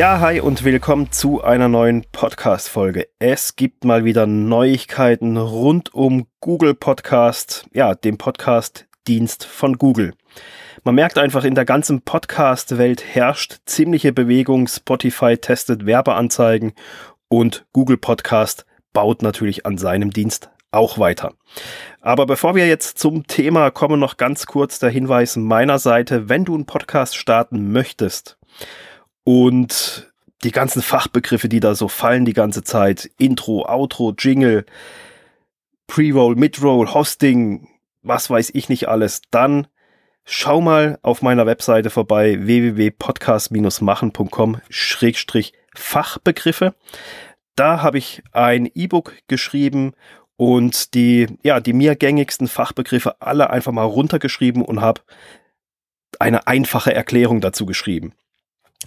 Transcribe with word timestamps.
Ja, 0.00 0.18
hi 0.20 0.40
und 0.40 0.64
willkommen 0.64 1.12
zu 1.12 1.44
einer 1.44 1.68
neuen 1.68 2.06
Podcast-Folge. 2.10 3.06
Es 3.18 3.54
gibt 3.54 3.84
mal 3.84 4.06
wieder 4.06 4.26
Neuigkeiten 4.26 5.36
rund 5.36 5.92
um 5.92 6.26
Google 6.40 6.74
Podcast, 6.74 7.66
ja, 7.74 7.94
dem 7.94 8.16
Podcast-Dienst 8.16 9.44
von 9.44 9.76
Google. 9.76 10.14
Man 10.84 10.94
merkt 10.94 11.18
einfach, 11.18 11.44
in 11.44 11.54
der 11.54 11.66
ganzen 11.66 12.00
Podcast-Welt 12.00 13.04
herrscht 13.04 13.58
ziemliche 13.66 14.14
Bewegung. 14.14 14.68
Spotify 14.68 15.36
testet 15.36 15.84
Werbeanzeigen 15.84 16.72
und 17.28 17.66
Google 17.74 17.98
Podcast 17.98 18.64
baut 18.94 19.20
natürlich 19.20 19.66
an 19.66 19.76
seinem 19.76 20.12
Dienst 20.12 20.48
auch 20.70 20.98
weiter. 20.98 21.34
Aber 22.00 22.24
bevor 22.24 22.54
wir 22.54 22.66
jetzt 22.66 22.98
zum 22.98 23.26
Thema 23.26 23.70
kommen, 23.70 24.00
noch 24.00 24.16
ganz 24.16 24.46
kurz 24.46 24.78
der 24.78 24.88
Hinweis 24.88 25.36
meiner 25.36 25.78
Seite, 25.78 26.30
wenn 26.30 26.46
du 26.46 26.54
einen 26.54 26.64
Podcast 26.64 27.18
starten 27.18 27.70
möchtest, 27.70 28.38
und 29.24 30.10
die 30.42 30.52
ganzen 30.52 30.82
Fachbegriffe, 30.82 31.48
die 31.48 31.60
da 31.60 31.74
so 31.74 31.88
fallen 31.88 32.24
die 32.24 32.32
ganze 32.32 32.62
Zeit, 32.62 33.10
Intro, 33.18 33.66
Outro, 33.66 34.14
Jingle, 34.16 34.64
Pre-Roll, 35.86 36.36
Mid-Roll, 36.36 36.94
Hosting, 36.94 37.68
was 38.02 38.30
weiß 38.30 38.50
ich 38.54 38.68
nicht 38.68 38.88
alles, 38.88 39.22
dann 39.30 39.66
schau 40.24 40.60
mal 40.60 40.98
auf 41.02 41.22
meiner 41.22 41.46
Webseite 41.46 41.90
vorbei 41.90 42.46
www.podcast-machen.com 42.46 44.60
Fachbegriffe. 45.74 46.74
Da 47.54 47.82
habe 47.82 47.98
ich 47.98 48.22
ein 48.32 48.68
E-Book 48.72 49.14
geschrieben 49.28 49.92
und 50.36 50.94
die, 50.94 51.26
ja, 51.42 51.60
die 51.60 51.74
mir 51.74 51.96
gängigsten 51.96 52.48
Fachbegriffe 52.48 53.20
alle 53.20 53.50
einfach 53.50 53.72
mal 53.72 53.84
runtergeschrieben 53.84 54.62
und 54.62 54.80
habe 54.80 55.02
eine 56.18 56.46
einfache 56.46 56.94
Erklärung 56.94 57.42
dazu 57.42 57.66
geschrieben. 57.66 58.14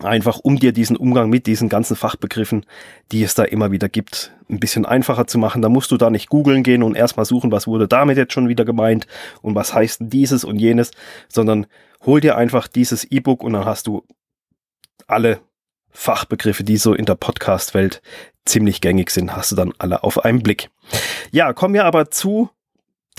Einfach 0.02 0.40
um 0.40 0.58
dir 0.58 0.72
diesen 0.72 0.98
Umgang 0.98 1.30
mit 1.30 1.46
diesen 1.46 1.70
ganzen 1.70 1.96
Fachbegriffen, 1.96 2.66
die 3.12 3.22
es 3.22 3.36
da 3.36 3.44
immer 3.44 3.72
wieder 3.72 3.90
gibt, 3.90 4.32
ein 4.50 4.60
bisschen 4.60 4.88
einfacher 4.88 5.28
zu 5.28 5.38
machen. 5.38 5.62
Da 5.62 5.70
musst 5.70 5.92
du 5.92 5.98
da 5.98 6.10
nicht 6.10 6.30
googeln 6.30 6.64
gehen 6.64 6.82
und 6.82 6.96
erstmal 6.96 7.28
suchen, 7.28 7.52
was 7.52 7.68
wurde 7.68 7.88
damit 7.88 8.18
jetzt 8.18 8.34
schon 8.34 8.50
wieder 8.50 8.66
gemeint 8.66 9.06
und 9.44 9.54
was 9.54 9.74
heißt 9.74 10.00
dieses 10.02 10.44
und 10.44 10.58
jenes, 10.58 10.92
sondern 11.30 11.68
hol 12.06 12.22
dir 12.22 12.38
einfach 12.38 12.68
dieses 12.68 13.04
E-Book 13.04 13.44
und 13.44 13.54
dann 13.54 13.66
hast 13.66 13.86
du 13.86 14.04
alle 15.06 15.42
Fachbegriffe, 15.92 16.64
die 16.64 16.78
so 16.78 16.96
in 16.96 17.06
der 17.06 17.16
Podcast-Welt 17.16 18.02
ziemlich 18.46 18.82
gängig 18.82 19.12
sind, 19.12 19.36
hast 19.36 19.52
du 19.52 19.56
dann 19.56 19.74
alle 19.78 20.04
auf 20.04 20.26
einen 20.26 20.42
Blick. 20.42 20.72
Ja, 21.32 21.54
kommen 21.54 21.76
wir 21.76 21.86
aber 21.86 22.10
zu 22.10 22.50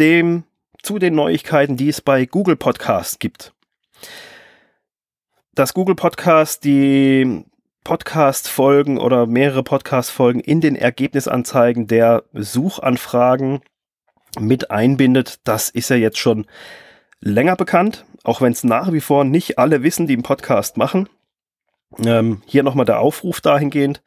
dem, 0.00 0.42
zu 0.83 0.98
den 0.98 1.14
Neuigkeiten, 1.14 1.77
die 1.77 1.88
es 1.88 2.00
bei 2.00 2.27
Google 2.27 2.56
Podcast 2.56 3.20
gibt 3.20 3.53
dass 5.55 5.74
Google 5.74 5.94
Podcast 5.94 6.64
die 6.64 7.44
Podcast-Folgen 7.84 8.98
oder 8.98 9.27
mehrere 9.27 9.62
Podcast-Folgen 9.62 10.41
in 10.41 10.60
den 10.60 10.74
Ergebnisanzeigen 10.74 11.86
der 11.86 12.24
Suchanfragen 12.33 13.60
mit 14.38 14.70
einbindet, 14.70 15.41
das 15.44 15.70
ist 15.70 15.91
ja 15.91 15.97
jetzt 15.97 16.19
schon 16.19 16.47
länger 17.20 17.56
bekannt, 17.56 18.05
auch 18.25 18.41
wenn 18.41 18.52
es 18.52 18.64
nach 18.64 18.92
wie 18.92 19.00
vor 19.00 19.25
nicht 19.25 19.58
alle 19.58 19.82
wissen, 19.82 20.06
die 20.06 20.14
einen 20.14 20.22
Podcast 20.22 20.77
machen. 20.77 21.08
Ähm, 22.05 22.42
hier 22.47 22.64
nochmal 22.64 22.86
der 22.86 22.98
Aufruf 22.98 23.41
dahingehend. 23.41 24.02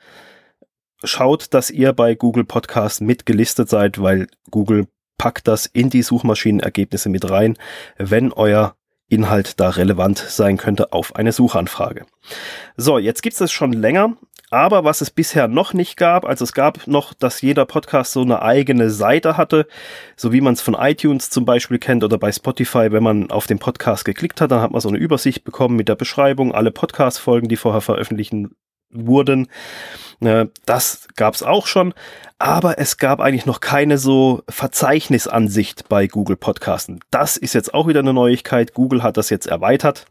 Schaut, 1.03 1.53
dass 1.53 1.69
ihr 1.69 1.93
bei 1.93 2.15
Google 2.15 2.43
Podcast 2.43 2.99
mitgelistet 2.99 3.69
seid, 3.69 4.01
weil 4.01 4.27
Google 4.51 4.87
packt 5.17 5.47
das 5.47 5.65
in 5.65 5.89
die 5.89 6.01
Suchmaschinenergebnisse 6.01 7.09
mit 7.09 7.29
rein, 7.29 7.57
wenn 7.97 8.33
euer 8.33 8.75
Inhalt 9.09 9.59
da 9.59 9.69
relevant 9.69 10.17
sein 10.17 10.57
könnte 10.57 10.91
auf 10.93 11.15
eine 11.15 11.31
Suchanfrage. 11.31 12.05
So, 12.75 12.97
jetzt 12.97 13.21
gibt 13.21 13.33
es 13.33 13.39
das 13.39 13.51
schon 13.51 13.73
länger, 13.73 14.17
aber 14.49 14.83
was 14.83 15.01
es 15.01 15.11
bisher 15.11 15.47
noch 15.47 15.73
nicht 15.73 15.97
gab, 15.97 16.25
also 16.25 16.43
es 16.43 16.53
gab 16.53 16.87
noch, 16.87 17.13
dass 17.13 17.41
jeder 17.41 17.65
Podcast 17.65 18.13
so 18.13 18.21
eine 18.21 18.41
eigene 18.41 18.89
Seite 18.89 19.35
hatte, 19.37 19.67
so 20.15 20.31
wie 20.31 20.41
man 20.41 20.53
es 20.53 20.61
von 20.61 20.73
iTunes 20.73 21.29
zum 21.29 21.45
Beispiel 21.45 21.79
kennt 21.79 22.03
oder 22.03 22.17
bei 22.17 22.31
Spotify, 22.31 22.91
wenn 22.91 23.03
man 23.03 23.29
auf 23.29 23.47
den 23.47 23.59
Podcast 23.59 24.05
geklickt 24.05 24.39
hat, 24.39 24.51
dann 24.51 24.61
hat 24.61 24.71
man 24.71 24.81
so 24.81 24.89
eine 24.89 24.97
Übersicht 24.97 25.43
bekommen 25.43 25.75
mit 25.75 25.89
der 25.89 25.95
Beschreibung, 25.95 26.53
alle 26.53 26.71
Podcast-Folgen, 26.71 27.49
die 27.49 27.57
vorher 27.57 27.81
veröffentlichen 27.81 28.55
wurden. 28.89 29.47
Äh, 30.19 30.47
das 30.65 31.07
gab 31.15 31.33
es 31.33 31.43
auch 31.43 31.67
schon, 31.67 31.93
aber 32.39 32.79
es 32.79 32.97
gab 32.97 33.19
eigentlich 33.19 33.45
noch 33.45 33.59
keine 33.59 33.97
so 33.97 34.43
Verzeichnisansicht 34.49 35.89
bei 35.89 36.07
Google 36.07 36.37
Podcasten. 36.37 36.99
Das 37.11 37.37
ist 37.37 37.53
jetzt 37.53 37.73
auch 37.73 37.87
wieder 37.87 37.99
eine 37.99 38.13
Neuigkeit. 38.13 38.73
Google 38.73 39.03
hat 39.03 39.17
das 39.17 39.29
jetzt 39.29 39.47
erweitert 39.47 40.05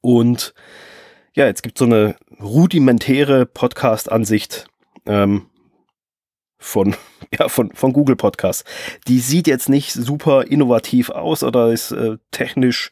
und 0.00 0.54
ja, 1.34 1.46
jetzt 1.46 1.62
gibt 1.62 1.76
es 1.76 1.80
so 1.80 1.84
eine 1.84 2.16
rudimentäre 2.40 3.46
Podcast-Ansicht 3.46 4.66
ähm, 5.06 5.46
von, 6.58 6.96
ja, 7.38 7.48
von, 7.48 7.72
von 7.72 7.92
Google 7.92 8.16
Podcasts. 8.16 8.64
Die 9.06 9.20
sieht 9.20 9.46
jetzt 9.46 9.68
nicht 9.68 9.92
super 9.92 10.46
innovativ 10.46 11.10
aus 11.10 11.42
oder 11.42 11.72
ist 11.72 11.92
äh, 11.92 12.16
technisch 12.30 12.90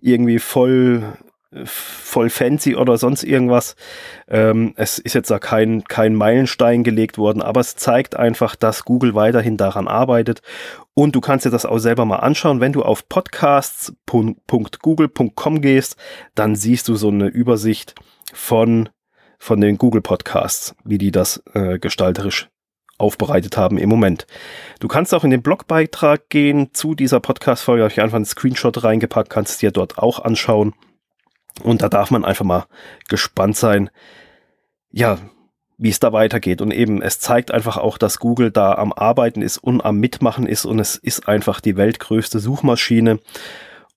irgendwie 0.00 0.38
voll 0.38 1.18
voll 1.64 2.28
fancy 2.28 2.76
oder 2.76 2.98
sonst 2.98 3.24
irgendwas. 3.24 3.74
Ähm, 4.28 4.74
es 4.76 4.98
ist 4.98 5.14
jetzt 5.14 5.30
da 5.30 5.38
kein, 5.38 5.84
kein 5.84 6.14
Meilenstein 6.14 6.84
gelegt 6.84 7.16
worden, 7.16 7.40
aber 7.40 7.60
es 7.60 7.76
zeigt 7.76 8.16
einfach, 8.16 8.54
dass 8.54 8.84
Google 8.84 9.14
weiterhin 9.14 9.56
daran 9.56 9.88
arbeitet. 9.88 10.42
Und 10.94 11.14
du 11.14 11.20
kannst 11.20 11.46
dir 11.46 11.50
das 11.50 11.64
auch 11.64 11.78
selber 11.78 12.04
mal 12.04 12.16
anschauen. 12.16 12.60
Wenn 12.60 12.72
du 12.72 12.82
auf 12.82 13.08
podcasts.google.com 13.08 15.60
gehst, 15.60 15.96
dann 16.34 16.54
siehst 16.54 16.88
du 16.88 16.96
so 16.96 17.08
eine 17.08 17.28
Übersicht 17.28 17.94
von, 18.32 18.90
von 19.38 19.60
den 19.60 19.78
Google 19.78 20.02
Podcasts, 20.02 20.74
wie 20.84 20.98
die 20.98 21.12
das 21.12 21.42
äh, 21.54 21.78
gestalterisch 21.78 22.48
aufbereitet 22.98 23.56
haben 23.56 23.78
im 23.78 23.88
Moment. 23.88 24.26
Du 24.80 24.88
kannst 24.88 25.14
auch 25.14 25.24
in 25.24 25.30
den 25.30 25.42
Blogbeitrag 25.42 26.28
gehen 26.28 26.74
zu 26.74 26.96
dieser 26.96 27.20
Podcast-Folge, 27.20 27.84
habe 27.84 27.92
ich 27.92 28.00
einfach 28.00 28.16
einen 28.16 28.24
Screenshot 28.24 28.82
reingepackt, 28.82 29.30
kannst 29.30 29.52
es 29.52 29.58
dir 29.58 29.70
dort 29.70 29.98
auch 29.98 30.18
anschauen. 30.18 30.74
Und 31.62 31.82
da 31.82 31.88
darf 31.88 32.10
man 32.10 32.24
einfach 32.24 32.44
mal 32.44 32.66
gespannt 33.08 33.56
sein, 33.56 33.90
ja, 34.90 35.18
wie 35.76 35.90
es 35.90 36.00
da 36.00 36.12
weitergeht. 36.12 36.60
Und 36.60 36.72
eben, 36.72 37.02
es 37.02 37.20
zeigt 37.20 37.50
einfach 37.52 37.76
auch, 37.76 37.98
dass 37.98 38.18
Google 38.18 38.50
da 38.50 38.74
am 38.74 38.92
Arbeiten 38.92 39.42
ist 39.42 39.58
und 39.58 39.84
am 39.84 39.98
Mitmachen 39.98 40.46
ist 40.46 40.64
und 40.64 40.78
es 40.78 40.96
ist 40.96 41.28
einfach 41.28 41.60
die 41.60 41.76
weltgrößte 41.76 42.40
Suchmaschine. 42.40 43.20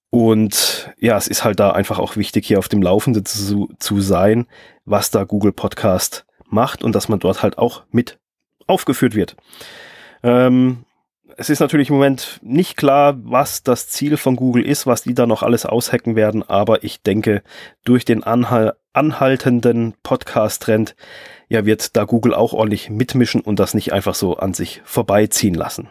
Und 0.09 0.93
ja, 0.97 1.17
es 1.17 1.27
ist 1.27 1.43
halt 1.43 1.59
da 1.59 1.71
einfach 1.71 1.97
auch 1.97 2.17
wichtig, 2.17 2.45
hier 2.45 2.59
auf 2.59 2.67
dem 2.67 2.81
Laufenden 2.81 3.25
zu, 3.25 3.69
zu 3.79 4.01
sein, 4.01 4.45
was 4.85 5.09
da 5.09 5.23
Google 5.23 5.53
Podcast 5.53 6.25
macht 6.47 6.83
und 6.83 6.93
dass 6.93 7.09
man 7.09 7.19
dort 7.19 7.41
halt 7.41 7.57
auch 7.57 7.83
mit 7.91 8.19
aufgeführt 8.67 9.15
wird. 9.15 9.35
Ähm, 10.21 10.85
es 11.37 11.49
ist 11.49 11.59
natürlich 11.59 11.89
im 11.89 11.95
Moment 11.95 12.39
nicht 12.41 12.77
klar, 12.77 13.15
was 13.23 13.63
das 13.63 13.87
Ziel 13.89 14.17
von 14.17 14.35
Google 14.35 14.65
ist, 14.65 14.87
was 14.87 15.03
die 15.03 15.13
da 15.13 15.25
noch 15.25 15.43
alles 15.43 15.65
aushacken 15.65 16.15
werden, 16.15 16.43
aber 16.43 16.83
ich 16.83 17.01
denke, 17.01 17.43
durch 17.83 18.05
den 18.05 18.23
anhal 18.23 18.75
anhaltenden 18.93 19.93
Podcast-Trend 20.03 20.95
ja, 21.47 21.65
wird 21.65 21.95
da 21.95 22.03
Google 22.03 22.33
auch 22.33 22.53
ordentlich 22.53 22.89
mitmischen 22.89 23.41
und 23.41 23.59
das 23.59 23.73
nicht 23.73 23.93
einfach 23.93 24.15
so 24.15 24.35
an 24.35 24.53
sich 24.53 24.81
vorbeiziehen 24.83 25.53
lassen. 25.53 25.89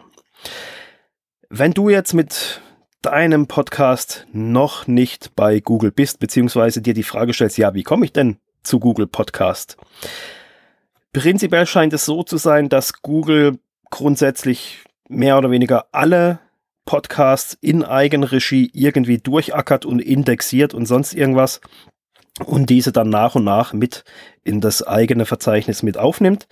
Wenn 1.49 1.73
du 1.73 1.89
jetzt 1.89 2.13
mit 2.13 2.61
deinem 3.01 3.47
Podcast 3.47 4.27
noch 4.31 4.85
nicht 4.85 5.35
bei 5.35 5.59
Google 5.59 5.91
bist, 5.91 6.19
beziehungsweise 6.19 6.81
dir 6.81 6.93
die 6.93 7.03
Frage 7.03 7.33
stellst, 7.33 7.57
ja, 7.57 7.73
wie 7.73 7.83
komme 7.83 8.05
ich 8.05 8.13
denn 8.13 8.37
zu 8.63 8.79
Google 8.79 9.07
Podcast? 9.07 9.77
Prinzipiell 11.11 11.65
scheint 11.65 11.93
es 11.93 12.05
so 12.05 12.23
zu 12.23 12.37
sein, 12.37 12.69
dass 12.69 13.01
Google 13.01 13.57
grundsätzlich 13.89 14.83
mehr 15.11 15.37
oder 15.37 15.51
weniger 15.51 15.85
alle 15.91 16.39
Podcasts 16.85 17.57
in 17.61 17.83
Eigenregie 17.83 18.71
irgendwie 18.73 19.19
durchackert 19.19 19.85
und 19.85 19.99
indexiert 19.99 20.73
und 20.73 20.85
sonst 20.85 21.13
irgendwas 21.13 21.61
und 22.45 22.69
diese 22.69 22.91
dann 22.91 23.09
nach 23.09 23.35
und 23.35 23.43
nach 23.43 23.73
mit 23.73 24.03
in 24.43 24.61
das 24.61 24.85
eigene 24.85 25.25
Verzeichnis 25.25 25.83
mit 25.83 25.97
aufnimmt. 25.97 26.47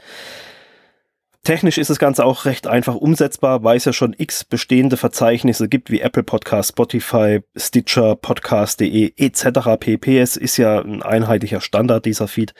Technisch 1.50 1.80
ist 1.80 1.90
das 1.90 1.98
Ganze 1.98 2.26
auch 2.26 2.46
recht 2.46 2.68
einfach 2.68 2.94
umsetzbar, 2.94 3.64
weil 3.64 3.78
es 3.78 3.86
ja 3.86 3.92
schon 3.92 4.14
x 4.16 4.44
bestehende 4.44 4.98
Verzeichnisse 4.98 5.68
gibt, 5.68 5.90
wie 5.90 6.00
Apple 6.00 6.22
Podcast, 6.22 6.70
Spotify, 6.70 7.40
Stitcher, 7.56 8.16
Podcast.de 8.16 9.14
etc. 9.18 9.60
pp. 9.80 10.20
Es 10.20 10.38
ist 10.38 10.58
ja 10.58 10.80
ein 10.80 11.02
einheitlicher 11.02 11.60
Standard, 11.60 12.06
dieser 12.06 12.28
Feed. 12.28 12.54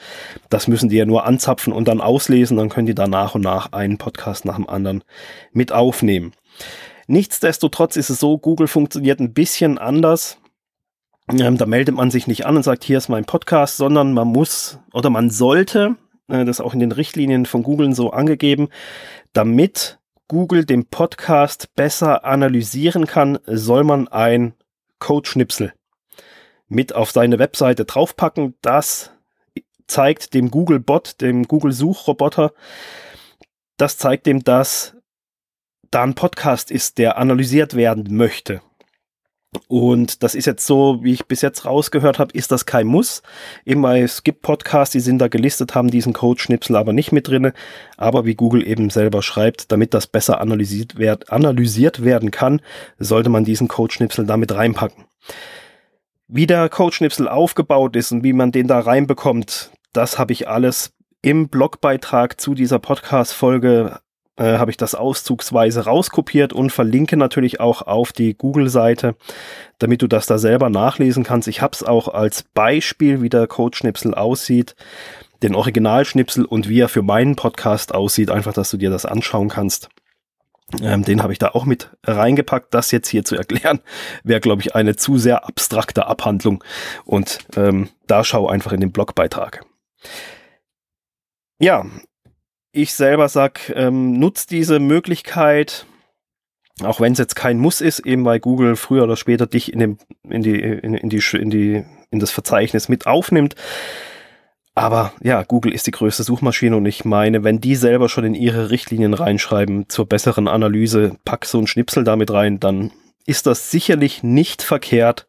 Das 0.48 0.66
müssen 0.66 0.88
die 0.88 0.96
ja 0.96 1.06
nur 1.06 1.24
anzapfen 1.24 1.72
und 1.72 1.86
dann 1.86 2.00
auslesen, 2.00 2.56
dann 2.56 2.68
können 2.68 2.88
die 2.88 2.96
da 2.96 3.06
nach 3.06 3.36
und 3.36 3.42
nach 3.42 3.70
einen 3.70 3.96
Podcast 3.96 4.44
nach 4.44 4.56
dem 4.56 4.68
anderen 4.68 5.04
mit 5.52 5.70
aufnehmen. 5.70 6.32
Nichtsdestotrotz 7.06 7.94
ist 7.94 8.10
es 8.10 8.18
so, 8.18 8.38
Google 8.38 8.66
funktioniert 8.66 9.20
ein 9.20 9.32
bisschen 9.32 9.78
anders. 9.78 10.38
Ähm, 11.28 11.58
da 11.58 11.66
meldet 11.66 11.94
man 11.94 12.10
sich 12.10 12.26
nicht 12.26 12.44
an 12.44 12.56
und 12.56 12.64
sagt, 12.64 12.82
hier 12.82 12.98
ist 12.98 13.08
mein 13.08 13.24
Podcast, 13.24 13.76
sondern 13.76 14.14
man 14.14 14.26
muss 14.26 14.80
oder 14.92 15.10
man 15.10 15.30
sollte, 15.30 15.94
äh, 16.30 16.44
das 16.44 16.60
auch 16.60 16.74
in 16.74 16.80
den 16.80 16.92
Richtlinien 16.92 17.46
von 17.46 17.62
Google 17.62 17.94
so 17.94 18.10
angegeben, 18.10 18.68
damit 19.32 19.98
Google 20.28 20.64
den 20.64 20.86
Podcast 20.86 21.74
besser 21.74 22.24
analysieren 22.24 23.06
kann, 23.06 23.38
soll 23.46 23.84
man 23.84 24.08
ein 24.08 24.54
Codeschnipsel 24.98 25.72
mit 26.68 26.94
auf 26.94 27.10
seine 27.10 27.38
Webseite 27.38 27.84
draufpacken, 27.84 28.54
das 28.62 29.10
zeigt 29.88 30.34
dem 30.34 30.50
Google-Bot, 30.50 31.20
dem 31.20 31.48
Google-Suchroboter, 31.48 32.52
das 33.76 33.98
zeigt 33.98 34.26
dem, 34.26 34.44
dass 34.44 34.96
da 35.90 36.04
ein 36.04 36.14
Podcast 36.14 36.70
ist, 36.70 36.98
der 36.98 37.18
analysiert 37.18 37.74
werden 37.74 38.16
möchte. 38.16 38.62
Und 39.66 40.22
das 40.22 40.34
ist 40.36 40.46
jetzt 40.46 40.64
so, 40.64 41.02
wie 41.02 41.12
ich 41.12 41.26
bis 41.26 41.42
jetzt 41.42 41.64
rausgehört 41.64 42.18
habe, 42.20 42.32
ist 42.34 42.52
das 42.52 42.66
kein 42.66 42.86
Muss. 42.86 43.22
Weil 43.66 44.04
es 44.04 44.22
gibt 44.22 44.42
Podcasts, 44.42 44.92
die 44.92 45.00
sind 45.00 45.18
da 45.18 45.28
gelistet, 45.28 45.74
haben 45.74 45.90
diesen 45.90 46.12
Code-Schnipsel 46.12 46.76
aber 46.76 46.92
nicht 46.92 47.10
mit 47.10 47.28
drinne. 47.28 47.52
Aber 47.96 48.24
wie 48.26 48.34
Google 48.34 48.66
eben 48.66 48.90
selber 48.90 49.22
schreibt, 49.22 49.72
damit 49.72 49.92
das 49.92 50.06
besser 50.06 50.40
analysiert, 50.40 50.98
werd, 50.98 51.30
analysiert 51.30 52.04
werden 52.04 52.30
kann, 52.30 52.60
sollte 52.98 53.30
man 53.30 53.44
diesen 53.44 53.66
Code-Schnipsel 53.66 54.24
damit 54.24 54.54
reinpacken. 54.54 55.04
Wie 56.28 56.46
der 56.46 56.68
Code-Schnipsel 56.68 57.28
aufgebaut 57.28 57.96
ist 57.96 58.12
und 58.12 58.22
wie 58.22 58.32
man 58.32 58.52
den 58.52 58.68
da 58.68 58.78
reinbekommt, 58.78 59.72
das 59.92 60.16
habe 60.16 60.32
ich 60.32 60.48
alles 60.48 60.92
im 61.22 61.48
Blogbeitrag 61.48 62.40
zu 62.40 62.54
dieser 62.54 62.78
Podcast-Folge 62.78 63.98
äh, 64.40 64.56
habe 64.56 64.70
ich 64.70 64.78
das 64.78 64.94
auszugsweise 64.94 65.84
rauskopiert 65.84 66.54
und 66.54 66.70
verlinke 66.70 67.18
natürlich 67.18 67.60
auch 67.60 67.82
auf 67.82 68.12
die 68.12 68.34
Google-Seite, 68.34 69.14
damit 69.78 70.00
du 70.00 70.06
das 70.06 70.26
da 70.26 70.38
selber 70.38 70.70
nachlesen 70.70 71.24
kannst. 71.24 71.46
Ich 71.46 71.60
habe 71.60 71.72
es 71.74 71.82
auch 71.82 72.08
als 72.08 72.42
Beispiel, 72.54 73.20
wie 73.20 73.28
der 73.28 73.46
Codeschnipsel 73.46 74.14
aussieht, 74.14 74.76
den 75.42 75.54
Originalschnipsel 75.54 76.46
und 76.46 76.70
wie 76.70 76.80
er 76.80 76.88
für 76.88 77.02
meinen 77.02 77.36
Podcast 77.36 77.94
aussieht, 77.94 78.30
einfach, 78.30 78.54
dass 78.54 78.70
du 78.70 78.78
dir 78.78 78.88
das 78.88 79.04
anschauen 79.04 79.50
kannst. 79.50 79.90
Ähm, 80.80 81.04
den 81.04 81.22
habe 81.22 81.32
ich 81.34 81.38
da 81.38 81.48
auch 81.48 81.66
mit 81.66 81.90
reingepackt. 82.04 82.72
Das 82.72 82.92
jetzt 82.92 83.08
hier 83.08 83.24
zu 83.24 83.36
erklären, 83.36 83.80
wäre, 84.24 84.40
glaube 84.40 84.62
ich, 84.62 84.74
eine 84.74 84.96
zu 84.96 85.18
sehr 85.18 85.46
abstrakte 85.46 86.06
Abhandlung. 86.06 86.64
Und 87.04 87.40
ähm, 87.56 87.90
da 88.06 88.24
schau 88.24 88.48
einfach 88.48 88.72
in 88.72 88.80
den 88.80 88.92
Blogbeitrag. 88.92 89.66
Ja, 91.58 91.84
ich 92.72 92.94
selber 92.94 93.28
sag, 93.28 93.72
ähm, 93.74 94.18
nutzt 94.18 94.50
diese 94.50 94.78
Möglichkeit, 94.78 95.86
auch 96.82 97.00
wenn 97.00 97.12
es 97.12 97.18
jetzt 97.18 97.36
kein 97.36 97.58
Muss 97.58 97.80
ist, 97.80 98.00
eben 98.00 98.24
weil 98.24 98.40
Google 98.40 98.76
früher 98.76 99.04
oder 99.04 99.16
später 99.16 99.46
dich 99.46 99.72
in, 99.72 99.78
dem, 99.78 99.98
in, 100.28 100.42
die, 100.42 100.58
in, 100.58 100.94
in, 100.94 101.08
die, 101.08 101.22
in, 101.36 101.50
die, 101.50 101.84
in 102.10 102.20
das 102.20 102.30
Verzeichnis 102.30 102.88
mit 102.88 103.06
aufnimmt. 103.06 103.54
Aber 104.74 105.12
ja, 105.20 105.42
Google 105.42 105.74
ist 105.74 105.86
die 105.86 105.90
größte 105.90 106.22
Suchmaschine 106.22 106.76
und 106.76 106.86
ich 106.86 107.04
meine, 107.04 107.44
wenn 107.44 107.60
die 107.60 107.74
selber 107.74 108.08
schon 108.08 108.24
in 108.24 108.34
ihre 108.34 108.70
Richtlinien 108.70 109.14
reinschreiben 109.14 109.88
zur 109.88 110.06
besseren 110.06 110.48
Analyse, 110.48 111.16
pack 111.24 111.44
so 111.44 111.58
ein 111.58 111.66
Schnipsel 111.66 112.04
damit 112.04 112.30
rein, 112.30 112.60
dann 112.60 112.92
ist 113.26 113.46
das 113.46 113.70
sicherlich 113.70 114.22
nicht 114.22 114.62
verkehrt, 114.62 115.28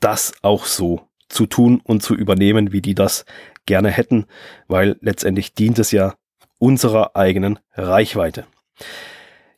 das 0.00 0.34
auch 0.42 0.66
so 0.66 1.02
zu 1.28 1.46
tun 1.46 1.80
und 1.82 2.02
zu 2.02 2.14
übernehmen, 2.14 2.72
wie 2.72 2.82
die 2.82 2.94
das 2.94 3.24
gerne 3.64 3.90
hätten, 3.90 4.26
weil 4.66 4.96
letztendlich 5.00 5.54
dient 5.54 5.78
es 5.78 5.92
ja 5.92 6.14
unserer 6.60 7.16
eigenen 7.16 7.58
Reichweite. 7.74 8.46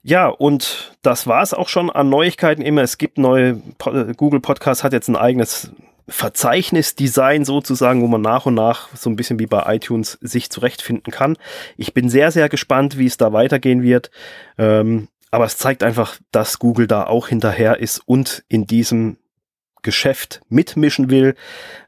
Ja, 0.02 0.28
und 0.28 0.96
das 1.02 1.26
war 1.26 1.43
es 1.43 1.52
auch 1.52 1.69
schon 1.69 1.90
an 1.90 2.08
Neuigkeiten 2.08 2.62
immer. 2.62 2.82
Es 2.82 2.96
gibt 2.96 3.19
neue, 3.19 3.60
Google 4.16 4.40
Podcast 4.40 4.82
hat 4.82 4.93
jetzt 4.93 5.08
ein 5.08 5.16
eigenes 5.16 5.70
Verzeichnisdesign 6.08 7.44
sozusagen, 7.44 8.02
wo 8.02 8.08
man 8.08 8.20
nach 8.20 8.46
und 8.46 8.54
nach 8.54 8.88
so 8.96 9.08
ein 9.08 9.16
bisschen 9.16 9.38
wie 9.38 9.46
bei 9.46 9.75
iTunes 9.75 10.19
sich 10.20 10.50
zurechtfinden 10.50 11.12
kann. 11.12 11.37
Ich 11.76 11.94
bin 11.94 12.08
sehr, 12.08 12.32
sehr 12.32 12.49
gespannt, 12.49 12.99
wie 12.99 13.06
es 13.06 13.16
da 13.16 13.32
weitergehen 13.32 13.82
wird. 13.82 14.10
Ähm, 14.58 15.08
aber 15.31 15.44
es 15.44 15.56
zeigt 15.56 15.82
einfach, 15.82 16.16
dass 16.31 16.58
Google 16.58 16.87
da 16.87 17.04
auch 17.04 17.28
hinterher 17.28 17.78
ist 17.78 18.00
und 18.04 18.44
in 18.49 18.66
diesem 18.66 19.16
Geschäft 19.82 20.40
mitmischen 20.49 21.11
will. 21.11 21.34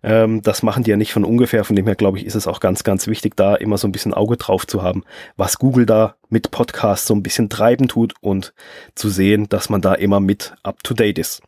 Ähm, 0.03 0.43
das 0.43 0.63
machen 0.63 0.85
die 0.85 0.91
ja 0.91 0.97
nicht 0.97 1.13
von 1.13 1.25
ungefähr. 1.25 1.65
Von 1.65 1.77
dem 1.77 1.87
her, 1.87 1.95
glaube 1.95 2.19
ich, 2.19 2.27
ist 2.27 2.35
es 2.35 2.47
auch 2.47 2.61
ganz, 2.61 2.85
ganz 2.85 3.07
wichtig, 3.07 3.37
da 3.37 3.55
immer 3.55 3.79
so 3.79 3.89
ein 3.89 3.93
bisschen 3.93 4.15
Auge 4.15 4.37
drauf 4.37 4.67
zu 4.67 4.83
haben, 4.83 5.05
was 5.37 5.59
Google 5.59 5.87
da 5.87 6.17
mit 6.29 6.51
Podcasts 6.51 7.07
so 7.07 7.15
ein 7.15 7.23
bisschen 7.23 7.49
treiben 7.49 7.89
tut 7.89 8.15
und 8.21 8.53
zu 8.95 9.09
sehen, 9.09 9.49
dass 9.49 9.71
man 9.71 9.81
da 9.81 9.95
immer 9.95 10.21
mit 10.21 10.55
up 10.63 10.83
to 10.83 10.95
date 10.95 11.19
ist. 11.19 11.43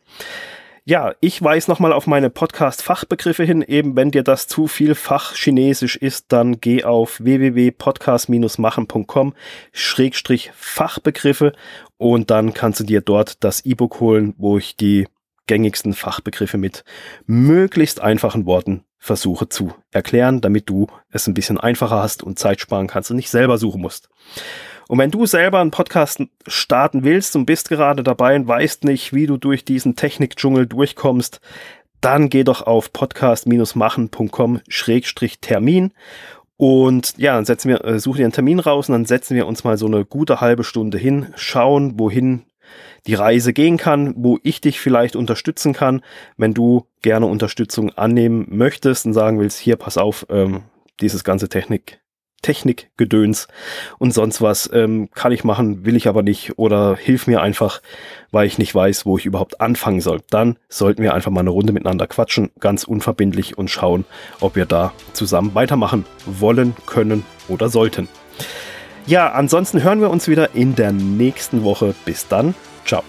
Ja, 0.89 1.13
ich 1.19 1.43
weise 1.43 1.69
nochmal 1.69 1.91
auf 1.91 2.07
meine 2.07 2.29
Podcast-Fachbegriffe 2.29 3.43
hin. 3.43 3.61
Eben, 3.61 3.97
wenn 3.97 4.11
dir 4.11 4.23
das 4.23 4.47
zu 4.47 4.67
viel 4.67 4.95
Fachchinesisch 4.95 5.97
ist, 5.97 6.27
dann 6.29 6.61
geh 6.61 6.85
auf 6.85 7.21
www.podcast-machen.com 7.21 9.33
Schrägstrich 9.73 10.53
Fachbegriffe 10.55 11.51
und 11.97 12.31
dann 12.31 12.53
kannst 12.53 12.79
du 12.79 12.85
dir 12.85 13.01
dort 13.01 13.43
das 13.43 13.65
E-Book 13.65 13.99
holen, 13.99 14.33
wo 14.37 14.57
ich 14.57 14.77
die 14.77 15.09
gängigsten 15.47 15.93
Fachbegriffe 15.93 16.57
mit 16.57 16.83
möglichst 17.25 18.01
einfachen 18.01 18.45
Worten 18.45 18.83
versuche 18.99 19.49
zu 19.49 19.73
erklären, 19.91 20.39
damit 20.41 20.69
du 20.69 20.87
es 21.09 21.27
ein 21.27 21.33
bisschen 21.33 21.59
einfacher 21.59 22.01
hast 22.01 22.23
und 22.23 22.39
Zeit 22.39 22.61
sparen 22.61 22.87
kannst 22.87 23.11
und 23.11 23.17
nicht 23.17 23.29
selber 23.29 23.57
suchen 23.57 23.81
musst. 23.81 24.07
Und 24.87 24.99
wenn 24.99 25.11
du 25.11 25.25
selber 25.25 25.59
einen 25.59 25.71
Podcast 25.71 26.23
starten 26.45 27.03
willst 27.03 27.35
und 27.35 27.45
bist 27.45 27.67
gerade 27.69 28.03
dabei 28.03 28.35
und 28.35 28.47
weißt 28.47 28.85
nicht, 28.85 29.13
wie 29.13 29.27
du 29.27 29.37
durch 29.37 29.63
diesen 29.65 29.95
Technikdschungel 29.95 30.65
durchkommst, 30.65 31.41
dann 31.99 32.29
geh 32.29 32.43
doch 32.43 32.61
auf 32.61 32.93
podcast-machen.com-termin 32.93 35.91
und 36.57 37.13
ja, 37.17 37.35
dann 37.35 37.45
setzen 37.45 37.69
wir, 37.69 37.85
äh, 37.85 37.99
dir 37.99 38.25
einen 38.25 38.31
Termin 38.31 38.59
raus 38.59 38.89
und 38.89 38.93
dann 38.93 39.05
setzen 39.05 39.35
wir 39.35 39.45
uns 39.45 39.63
mal 39.63 39.77
so 39.77 39.85
eine 39.85 40.05
gute 40.05 40.41
halbe 40.41 40.63
Stunde 40.63 40.97
hin, 40.97 41.27
schauen, 41.35 41.99
wohin 41.99 42.45
die 43.05 43.13
Reise 43.13 43.53
gehen 43.53 43.77
kann, 43.77 44.13
wo 44.17 44.39
ich 44.43 44.61
dich 44.61 44.79
vielleicht 44.79 45.15
unterstützen 45.15 45.73
kann, 45.73 46.01
wenn 46.35 46.53
du 46.53 46.85
gerne 47.01 47.25
Unterstützung 47.25 47.91
annehmen 47.91 48.47
möchtest 48.49 49.05
und 49.05 49.13
sagen 49.13 49.39
willst, 49.39 49.59
hier 49.59 49.75
pass 49.75 49.97
auf, 49.97 50.25
ähm, 50.29 50.63
dieses 50.99 51.23
ganze 51.23 51.47
Technik, 51.47 51.99
Technikgedöns 52.41 53.47
und 53.97 54.13
sonst 54.13 54.41
was 54.41 54.69
ähm, 54.73 55.09
kann 55.13 55.31
ich 55.31 55.43
machen, 55.43 55.85
will 55.85 55.95
ich 55.95 56.07
aber 56.07 56.21
nicht 56.21 56.57
oder 56.57 56.95
hilf 56.95 57.27
mir 57.27 57.41
einfach, 57.41 57.81
weil 58.31 58.45
ich 58.45 58.57
nicht 58.57 58.73
weiß, 58.73 59.05
wo 59.05 59.17
ich 59.17 59.25
überhaupt 59.25 59.59
anfangen 59.59 60.01
soll. 60.01 60.21
Dann 60.29 60.57
sollten 60.69 61.01
wir 61.01 61.13
einfach 61.13 61.31
mal 61.31 61.41
eine 61.41 61.49
Runde 61.49 61.73
miteinander 61.73 62.07
quatschen, 62.07 62.51
ganz 62.59 62.83
unverbindlich 62.83 63.57
und 63.57 63.69
schauen, 63.69 64.05
ob 64.39 64.55
wir 64.55 64.65
da 64.65 64.93
zusammen 65.13 65.55
weitermachen 65.55 66.05
wollen, 66.25 66.75
können 66.85 67.25
oder 67.47 67.69
sollten. 67.69 68.07
Ja, 69.07 69.31
ansonsten 69.31 69.83
hören 69.83 70.01
wir 70.01 70.09
uns 70.09 70.27
wieder 70.27 70.53
in 70.53 70.75
der 70.75 70.91
nächsten 70.91 71.63
Woche. 71.63 71.95
Bis 72.03 72.27
dann. 72.27 72.53
Ciao. 72.85 73.03